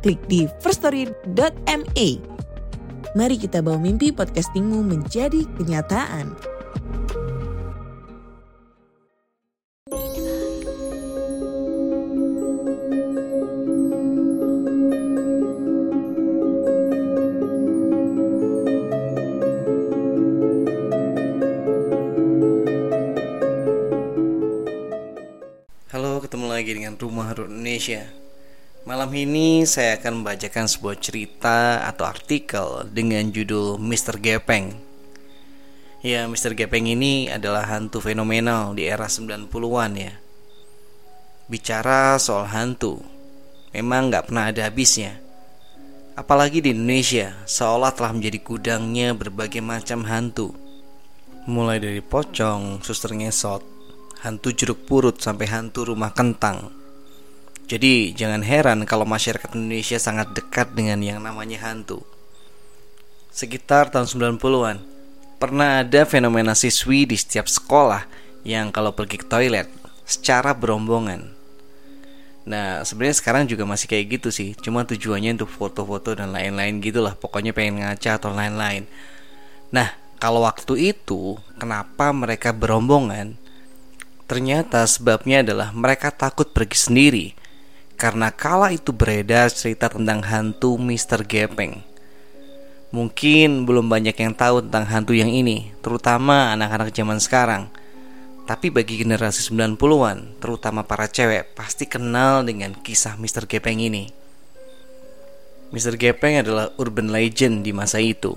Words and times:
klik 0.00 0.20
di 0.26 0.48
firststory.me. 0.64 2.08
Mari 3.10 3.36
kita 3.36 3.60
bawa 3.60 3.78
mimpi 3.78 4.14
podcastingmu 4.14 4.86
menjadi 4.86 5.44
kenyataan. 5.58 6.32
Halo, 25.90 26.22
ketemu 26.22 26.46
lagi 26.46 26.70
dengan 26.70 26.94
Rumah 26.94 27.34
Harun 27.34 27.50
Indonesia. 27.50 28.19
Malam 28.80 29.12
ini 29.12 29.68
saya 29.68 30.00
akan 30.00 30.24
membacakan 30.24 30.64
sebuah 30.64 30.96
cerita 30.96 31.84
atau 31.84 32.08
artikel 32.08 32.88
dengan 32.88 33.28
judul 33.28 33.76
Mr. 33.76 34.16
Gepeng. 34.16 34.72
Ya, 36.00 36.24
Mr. 36.24 36.56
Gepeng 36.56 36.88
ini 36.88 37.28
adalah 37.28 37.68
hantu 37.68 38.00
fenomenal 38.00 38.72
di 38.72 38.88
era 38.88 39.04
90-an 39.04 39.92
ya. 40.00 40.16
Bicara 41.52 42.16
soal 42.16 42.48
hantu, 42.48 43.04
memang 43.76 44.08
nggak 44.08 44.32
pernah 44.32 44.48
ada 44.48 44.64
habisnya. 44.64 45.20
Apalagi 46.16 46.64
di 46.64 46.72
Indonesia, 46.72 47.36
seolah 47.44 47.92
telah 47.92 48.16
menjadi 48.16 48.40
gudangnya 48.40 49.12
berbagai 49.12 49.60
macam 49.60 50.08
hantu. 50.08 50.56
Mulai 51.44 51.84
dari 51.84 52.00
pocong, 52.00 52.80
suster 52.80 53.12
ngesot, 53.12 53.60
hantu 54.24 54.56
jeruk 54.56 54.88
purut 54.88 55.20
sampai 55.20 55.52
hantu 55.52 55.84
rumah 55.84 56.16
kentang. 56.16 56.79
Jadi 57.70 58.10
jangan 58.18 58.42
heran 58.42 58.82
kalau 58.82 59.06
masyarakat 59.06 59.54
Indonesia 59.54 59.94
sangat 60.02 60.34
dekat 60.34 60.74
dengan 60.74 60.98
yang 60.98 61.22
namanya 61.22 61.70
hantu. 61.70 62.02
Sekitar 63.30 63.94
tahun 63.94 64.10
90-an, 64.10 64.82
pernah 65.38 65.86
ada 65.86 66.02
fenomena 66.02 66.58
siswi 66.58 67.06
di 67.06 67.14
setiap 67.14 67.46
sekolah 67.46 68.10
yang 68.42 68.74
kalau 68.74 68.90
pergi 68.90 69.22
ke 69.22 69.26
toilet 69.30 69.70
secara 70.02 70.50
berombongan. 70.50 71.30
Nah, 72.42 72.82
sebenarnya 72.82 73.22
sekarang 73.22 73.46
juga 73.46 73.62
masih 73.62 73.86
kayak 73.86 74.18
gitu 74.18 74.34
sih, 74.34 74.58
cuma 74.58 74.82
tujuannya 74.82 75.38
untuk 75.38 75.54
foto-foto 75.54 76.18
dan 76.18 76.34
lain-lain 76.34 76.82
gitulah, 76.82 77.14
pokoknya 77.14 77.54
pengen 77.54 77.86
ngaca 77.86 78.18
atau 78.18 78.34
lain-lain. 78.34 78.90
Nah, 79.70 79.94
kalau 80.18 80.42
waktu 80.42 80.90
itu, 80.90 81.38
kenapa 81.54 82.10
mereka 82.10 82.50
berombongan? 82.50 83.38
Ternyata 84.26 84.82
sebabnya 84.90 85.46
adalah 85.46 85.70
mereka 85.70 86.10
takut 86.10 86.50
pergi 86.50 86.78
sendiri 86.90 87.26
karena 88.00 88.32
kala 88.32 88.72
itu 88.72 88.96
beredar 88.96 89.52
cerita 89.52 89.92
tentang 89.92 90.24
hantu 90.24 90.80
Mr. 90.80 91.20
Gepeng. 91.28 91.84
Mungkin 92.96 93.68
belum 93.68 93.92
banyak 93.92 94.16
yang 94.16 94.32
tahu 94.32 94.64
tentang 94.64 94.88
hantu 94.88 95.12
yang 95.12 95.28
ini, 95.28 95.68
terutama 95.84 96.56
anak-anak 96.56 96.96
zaman 96.96 97.20
sekarang. 97.20 97.68
Tapi 98.48 98.72
bagi 98.72 99.04
generasi 99.04 99.52
90-an, 99.52 100.40
terutama 100.40 100.80
para 100.82 101.06
cewek, 101.12 101.52
pasti 101.52 101.84
kenal 101.84 102.40
dengan 102.40 102.72
kisah 102.72 103.20
Mr. 103.20 103.44
Gepeng 103.44 103.78
ini. 103.78 104.08
Mr. 105.70 106.00
Gepeng 106.00 106.40
adalah 106.40 106.72
urban 106.80 107.12
legend 107.12 107.62
di 107.68 107.76
masa 107.76 108.00
itu. 108.00 108.34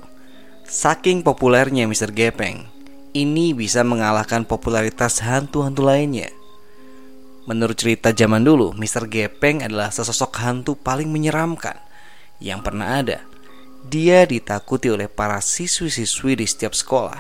Saking 0.68 1.24
populernya 1.24 1.88
Mr. 1.88 2.12
Gepeng, 2.12 2.68
ini 3.16 3.56
bisa 3.56 3.82
mengalahkan 3.82 4.44
popularitas 4.44 5.24
hantu-hantu 5.24 5.88
lainnya. 5.88 6.43
Menurut 7.44 7.76
cerita 7.76 8.16
zaman 8.16 8.40
dulu, 8.40 8.72
Mr. 8.72 9.04
Gepeng 9.12 9.68
adalah 9.68 9.92
sesosok 9.92 10.40
hantu 10.40 10.80
paling 10.80 11.12
menyeramkan 11.12 11.76
yang 12.40 12.64
pernah 12.64 13.04
ada. 13.04 13.20
Dia 13.84 14.24
ditakuti 14.24 14.88
oleh 14.88 15.12
para 15.12 15.44
siswi-siswi 15.44 16.40
di 16.40 16.48
setiap 16.48 16.72
sekolah. 16.72 17.20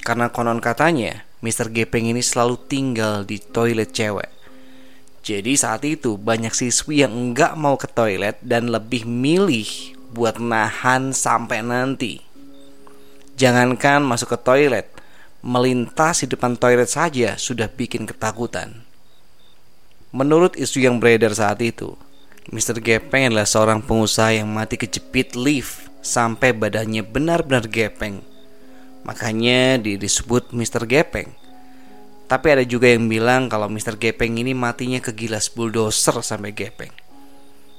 Karena 0.00 0.32
konon 0.32 0.64
katanya, 0.64 1.28
Mr. 1.44 1.68
Gepeng 1.68 2.08
ini 2.08 2.24
selalu 2.24 2.56
tinggal 2.64 3.28
di 3.28 3.36
toilet 3.36 3.92
cewek. 3.92 4.32
Jadi 5.20 5.52
saat 5.60 5.84
itu 5.84 6.16
banyak 6.16 6.56
siswi 6.56 7.04
yang 7.04 7.12
enggak 7.12 7.52
mau 7.52 7.76
ke 7.76 7.84
toilet 7.84 8.40
dan 8.40 8.72
lebih 8.72 9.04
milih 9.04 9.68
buat 10.16 10.40
nahan 10.40 11.12
sampai 11.12 11.60
nanti. 11.60 12.24
Jangankan 13.36 14.08
masuk 14.08 14.36
ke 14.36 14.38
toilet, 14.40 14.88
melintas 15.44 16.24
di 16.24 16.32
depan 16.32 16.56
toilet 16.56 16.88
saja 16.88 17.36
sudah 17.36 17.68
bikin 17.68 18.08
ketakutan. 18.08 18.93
Menurut 20.14 20.54
isu 20.54 20.78
yang 20.78 21.02
beredar 21.02 21.34
saat 21.34 21.58
itu, 21.58 21.98
Mr. 22.54 22.78
Gepeng 22.78 23.34
adalah 23.34 23.50
seorang 23.50 23.82
pengusaha 23.82 24.30
yang 24.30 24.46
mati 24.46 24.78
kejepit 24.78 25.34
lift 25.34 25.90
sampai 26.06 26.54
badannya 26.54 27.02
benar-benar 27.02 27.66
gepeng. 27.66 28.22
Makanya 29.02 29.82
disebut 29.82 30.54
Mr. 30.54 30.86
Gepeng. 30.86 31.34
Tapi 32.30 32.46
ada 32.46 32.62
juga 32.62 32.94
yang 32.94 33.10
bilang 33.10 33.50
kalau 33.50 33.66
Mr. 33.66 33.98
Gepeng 33.98 34.38
ini 34.38 34.54
matinya 34.54 35.02
kegilas 35.02 35.50
bulldozer 35.50 36.22
sampai 36.22 36.54
gepeng. 36.54 36.94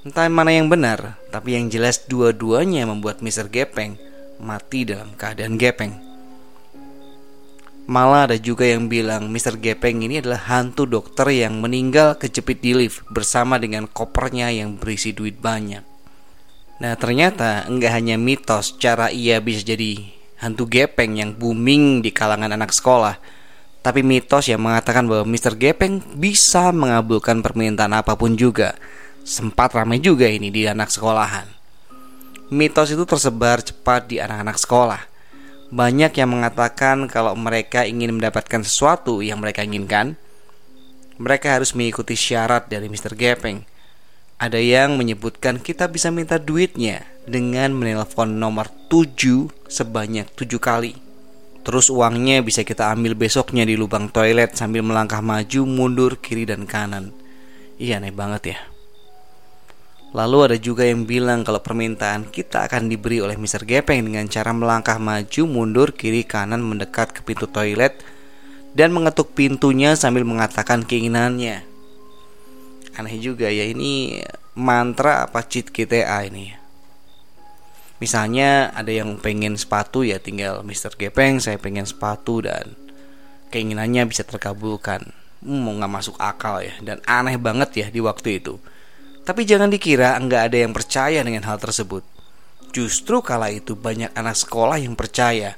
Entah 0.03 0.27
mana 0.27 0.51
yang 0.51 0.67
benar, 0.67 1.15
tapi 1.31 1.55
yang 1.55 1.71
jelas 1.71 2.03
dua-duanya 2.03 2.83
membuat 2.83 3.23
Mr. 3.23 3.47
Gepeng 3.47 3.95
mati 4.43 4.83
dalam 4.83 5.15
keadaan 5.15 5.55
gepeng. 5.55 6.14
Malah 7.85 8.33
ada 8.33 8.37
juga 8.41 8.65
yang 8.65 8.89
bilang 8.89 9.29
Mr. 9.29 9.61
Gepeng 9.61 10.01
ini 10.01 10.17
adalah 10.17 10.41
hantu 10.49 10.89
dokter 10.89 11.29
yang 11.29 11.61
meninggal 11.61 12.17
kejepit 12.17 12.57
di 12.57 12.73
lift 12.73 13.05
bersama 13.13 13.61
dengan 13.61 13.85
kopernya 13.85 14.49
yang 14.49 14.81
berisi 14.81 15.13
duit 15.13 15.37
banyak. 15.37 15.85
Nah 16.81 16.93
ternyata 16.99 17.63
enggak 17.69 17.93
hanya 17.95 18.19
mitos 18.19 18.75
cara 18.75 19.07
ia 19.07 19.39
bisa 19.39 19.63
jadi 19.63 20.15
hantu 20.43 20.67
gepeng 20.67 21.15
yang 21.15 21.31
booming 21.31 22.03
di 22.03 22.11
kalangan 22.11 22.51
anak 22.51 22.75
sekolah 22.75 23.15
Tapi 23.79 24.01
mitos 24.01 24.49
yang 24.49 24.65
mengatakan 24.65 25.05
bahwa 25.05 25.29
Mr. 25.29 25.55
Gepeng 25.55 26.01
bisa 26.17 26.73
mengabulkan 26.73 27.39
permintaan 27.39 27.93
apa 27.95 28.17
pun 28.17 28.35
juga 28.35 28.75
Sempat 29.23 29.77
ramai 29.77 30.01
juga 30.01 30.27
ini 30.27 30.51
di 30.51 30.67
anak 30.67 30.91
sekolahan 30.91 31.47
Mitos 32.51 32.93
itu 32.93 33.05
tersebar 33.07 33.61
cepat 33.63 34.09
di 34.09 34.21
anak-anak 34.21 34.57
sekolah 34.59 35.01
banyak 35.75 36.15
yang 36.15 36.31
mengatakan 36.31 37.11
kalau 37.11 37.35
mereka 37.35 37.83
ingin 37.83 38.15
mendapatkan 38.15 38.63
sesuatu 38.63 39.19
yang 39.19 39.43
mereka 39.43 39.67
inginkan, 39.67 40.15
mereka 41.19 41.59
harus 41.59 41.75
mengikuti 41.75 42.15
syarat 42.15 42.71
dari 42.71 42.87
Mr. 42.87 43.11
Gepeng. 43.11 43.67
Ada 44.39 44.55
yang 44.59 44.95
menyebutkan 44.95 45.59
kita 45.59 45.91
bisa 45.91 46.15
minta 46.15 46.39
duitnya 46.39 47.03
dengan 47.27 47.75
menelpon 47.75 48.39
nomor 48.39 48.71
7 48.87 49.51
sebanyak 49.67 50.31
7 50.31 50.59
kali. 50.63 50.95
Terus 51.67 51.91
uangnya 51.91 52.39
bisa 52.39 52.63
kita 52.63 52.95
ambil 52.95 53.11
besoknya 53.15 53.67
di 53.67 53.75
lubang 53.75 54.07
toilet 54.07 54.55
sambil 54.55 54.79
melangkah 54.79 55.19
maju, 55.19 55.67
mundur, 55.67 56.15
kiri 56.23 56.47
dan 56.47 56.63
kanan. 56.63 57.11
Iya 57.75 57.99
aneh 57.99 58.15
banget 58.15 58.55
ya. 58.55 58.74
Lalu 60.15 60.37
ada 60.47 60.55
juga 60.55 60.87
yang 60.87 61.03
bilang 61.03 61.43
kalau 61.43 61.59
permintaan 61.59 62.31
kita 62.31 62.71
akan 62.71 62.87
diberi 62.87 63.19
oleh 63.19 63.35
Mr. 63.35 63.67
Gepeng 63.67 63.99
dengan 63.99 64.23
cara 64.31 64.55
melangkah 64.55 64.95
maju, 64.95 65.43
mundur, 65.43 65.91
kiri, 65.91 66.23
kanan, 66.23 66.63
mendekat 66.63 67.11
ke 67.11 67.19
pintu 67.19 67.51
toilet 67.51 67.99
dan 68.71 68.95
mengetuk 68.95 69.35
pintunya 69.35 69.91
sambil 69.99 70.23
mengatakan 70.23 70.87
keinginannya. 70.87 71.67
Aneh 72.95 73.19
juga 73.19 73.51
ya 73.51 73.67
ini 73.67 74.23
mantra 74.55 75.27
apa 75.27 75.43
cheat 75.43 75.75
GTA 75.75 76.23
ini. 76.23 76.55
Misalnya 77.99 78.71
ada 78.71 78.95
yang 78.95 79.19
pengen 79.19 79.59
sepatu 79.59 80.07
ya 80.07 80.15
tinggal 80.23 80.63
Mr. 80.63 80.95
Gepeng 80.95 81.43
saya 81.43 81.59
pengen 81.59 81.83
sepatu 81.83 82.39
dan 82.39 82.71
keinginannya 83.51 84.07
bisa 84.07 84.23
terkabulkan. 84.23 85.11
Hmm, 85.43 85.59
mau 85.59 85.75
nggak 85.75 85.91
masuk 85.91 86.15
akal 86.23 86.63
ya 86.63 86.71
dan 86.79 87.03
aneh 87.03 87.35
banget 87.35 87.83
ya 87.83 87.87
di 87.91 87.99
waktu 87.99 88.39
itu. 88.39 88.55
Tapi 89.25 89.41
jangan 89.41 89.73
dikira 89.73 90.13
nggak 90.21 90.41
ada 90.53 90.57
yang 90.61 90.71
percaya 90.71 91.19
dengan 91.25 91.41
hal 91.49 91.57
tersebut. 91.57 92.05
Justru 92.69 93.25
kala 93.25 93.49
itu 93.49 93.73
banyak 93.73 94.13
anak 94.13 94.37
sekolah 94.37 94.77
yang 94.77 94.93
percaya. 94.93 95.57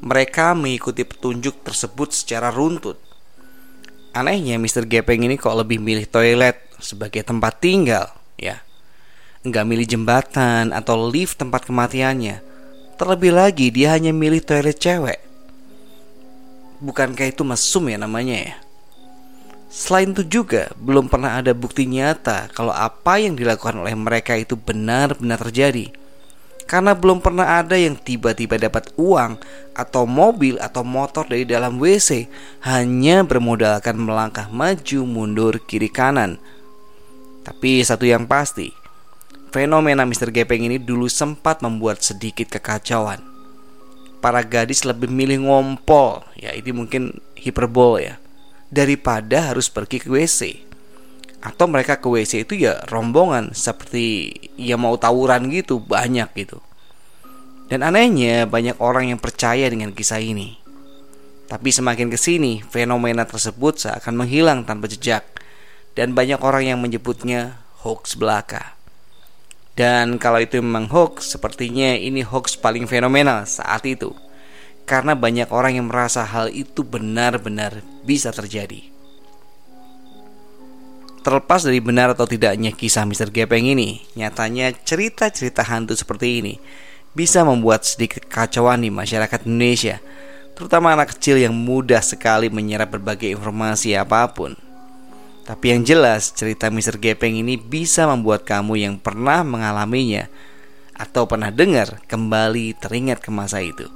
Mereka 0.00 0.56
mengikuti 0.56 1.04
petunjuk 1.04 1.60
tersebut 1.60 2.16
secara 2.16 2.48
runtut. 2.48 2.96
Anehnya 4.16 4.56
Mr. 4.56 4.88
Gepeng 4.88 5.28
ini 5.28 5.36
kok 5.36 5.52
lebih 5.52 5.76
milih 5.76 6.08
toilet 6.08 6.56
sebagai 6.80 7.20
tempat 7.22 7.60
tinggal, 7.60 8.10
ya. 8.36 8.60
nggak 9.42 9.64
milih 9.66 9.86
jembatan 9.86 10.72
atau 10.72 11.08
lift 11.08 11.36
tempat 11.36 11.68
kematiannya. 11.68 12.40
Terlebih 12.96 13.32
lagi 13.34 13.68
dia 13.68 13.92
hanya 13.92 14.14
milih 14.14 14.40
toilet 14.40 14.78
cewek. 14.78 15.20
Bukankah 16.82 17.30
itu 17.30 17.42
mesum 17.46 17.86
ya 17.90 17.98
namanya 17.98 18.36
ya? 18.38 18.54
Selain 19.72 20.12
itu 20.12 20.20
juga 20.28 20.68
belum 20.76 21.08
pernah 21.08 21.40
ada 21.40 21.56
bukti 21.56 21.88
nyata 21.88 22.52
kalau 22.52 22.76
apa 22.76 23.16
yang 23.16 23.40
dilakukan 23.40 23.80
oleh 23.80 23.96
mereka 23.96 24.36
itu 24.36 24.52
benar-benar 24.52 25.40
terjadi 25.48 25.88
karena 26.72 26.96
belum 26.96 27.20
pernah 27.20 27.60
ada 27.60 27.76
yang 27.76 28.00
tiba-tiba 28.00 28.56
dapat 28.56 28.96
uang 28.96 29.36
atau 29.76 30.08
mobil 30.08 30.56
atau 30.56 30.80
motor 30.80 31.28
dari 31.28 31.44
dalam 31.44 31.76
WC 31.76 32.28
hanya 32.64 33.20
bermodalkan 33.28 33.96
melangkah 34.00 34.48
maju 34.48 35.00
mundur 35.04 35.60
kiri 35.68 35.92
kanan. 35.92 36.40
Tapi 37.44 37.84
satu 37.84 38.08
yang 38.08 38.24
pasti, 38.24 38.72
fenomena 39.52 40.08
Mr. 40.08 40.32
Gepeng 40.32 40.64
ini 40.64 40.80
dulu 40.80 41.12
sempat 41.12 41.60
membuat 41.60 42.00
sedikit 42.00 42.48
kekacauan. 42.48 43.20
Para 44.24 44.40
gadis 44.40 44.88
lebih 44.88 45.10
milih 45.10 45.44
ngompol, 45.44 46.22
ya 46.40 46.54
ini 46.54 46.70
mungkin 46.70 47.18
hiperbol 47.34 47.98
ya, 47.98 48.22
daripada 48.72 49.52
harus 49.52 49.68
pergi 49.68 50.00
ke 50.00 50.08
WC 50.08 50.40
atau 51.44 51.68
mereka 51.68 52.00
ke 52.00 52.08
WC 52.08 52.48
itu 52.48 52.54
ya 52.56 52.80
rombongan 52.88 53.52
seperti 53.52 54.32
ya 54.56 54.80
mau 54.80 54.96
tawuran 54.96 55.52
gitu 55.52 55.82
banyak 55.82 56.30
gitu. 56.38 56.62
Dan 57.68 57.84
anehnya 57.84 58.48
banyak 58.48 58.80
orang 58.80 59.12
yang 59.12 59.20
percaya 59.20 59.68
dengan 59.68 59.92
kisah 59.92 60.20
ini. 60.20 60.56
Tapi 61.50 61.68
semakin 61.68 62.08
ke 62.08 62.16
sini 62.16 62.64
fenomena 62.64 63.28
tersebut 63.28 63.76
seakan 63.76 64.24
menghilang 64.24 64.64
tanpa 64.64 64.88
jejak 64.88 65.24
dan 65.92 66.16
banyak 66.16 66.40
orang 66.40 66.72
yang 66.72 66.78
menyebutnya 66.80 67.60
hoax 67.84 68.16
belaka. 68.16 68.78
Dan 69.72 70.20
kalau 70.20 70.40
itu 70.40 70.60
memang 70.60 70.88
hoax, 70.92 71.32
sepertinya 71.32 71.96
ini 71.96 72.20
hoax 72.20 72.60
paling 72.60 72.84
fenomenal 72.84 73.48
saat 73.48 73.84
itu. 73.88 74.12
Karena 74.84 75.16
banyak 75.16 75.48
orang 75.48 75.80
yang 75.80 75.88
merasa 75.88 76.28
hal 76.28 76.52
itu 76.52 76.84
benar-benar 76.84 77.80
bisa 78.04 78.34
terjadi. 78.34 78.92
Terlepas 81.22 81.62
dari 81.62 81.78
benar 81.78 82.18
atau 82.18 82.26
tidaknya 82.26 82.74
kisah 82.74 83.06
Mr. 83.06 83.30
Gepeng 83.30 83.62
ini, 83.62 84.02
nyatanya 84.18 84.74
cerita-cerita 84.74 85.62
hantu 85.62 85.94
seperti 85.94 86.42
ini 86.42 86.54
bisa 87.14 87.44
membuat 87.46 87.84
sedikit 87.86 88.24
kekacauan 88.26 88.82
di 88.82 88.90
masyarakat 88.90 89.46
Indonesia, 89.46 90.00
terutama 90.58 90.96
anak 90.96 91.14
kecil 91.14 91.38
yang 91.38 91.54
mudah 91.54 92.02
sekali 92.02 92.50
menyerap 92.50 92.98
berbagai 92.98 93.30
informasi 93.38 93.94
apa 93.94 94.26
pun. 94.34 94.58
Tapi 95.46 95.74
yang 95.74 95.82
jelas, 95.86 96.34
cerita 96.34 96.70
Mr. 96.70 96.98
Gepeng 96.98 97.38
ini 97.38 97.54
bisa 97.54 98.06
membuat 98.10 98.42
kamu 98.42 98.82
yang 98.82 98.94
pernah 98.98 99.46
mengalaminya 99.46 100.26
atau 100.94 101.26
pernah 101.26 101.50
dengar 101.50 102.02
kembali 102.06 102.78
teringat 102.78 103.18
ke 103.22 103.30
masa 103.34 103.58
itu. 103.62 103.90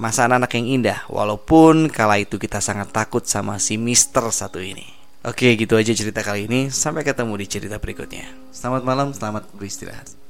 Masa 0.00 0.24
anak-anak 0.24 0.52
yang 0.56 0.66
indah, 0.80 0.98
walaupun 1.12 1.92
kala 1.92 2.22
itu 2.22 2.40
kita 2.40 2.64
sangat 2.64 2.92
takut 2.94 3.28
sama 3.28 3.60
si 3.60 3.76
Mister 3.76 4.24
satu 4.32 4.62
ini. 4.62 4.88
Oke, 5.22 5.54
gitu 5.54 5.78
aja 5.78 5.92
cerita 5.92 6.24
kali 6.24 6.48
ini. 6.50 6.72
Sampai 6.72 7.04
ketemu 7.04 7.36
di 7.38 7.46
cerita 7.46 7.76
berikutnya. 7.78 8.26
Selamat 8.50 8.82
malam, 8.82 9.08
selamat 9.14 9.46
beristirahat. 9.54 10.21